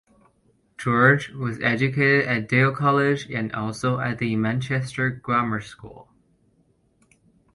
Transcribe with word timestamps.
George 0.79 1.29
was 1.29 1.59
educated 1.61 2.25
at 2.25 2.49
Dale 2.49 2.71
College 2.75 3.29
and 3.29 3.51
also 3.53 3.99
at 3.99 4.17
the 4.17 4.35
Manchester 4.35 5.11
Grammar 5.11 5.61
School. 5.61 6.09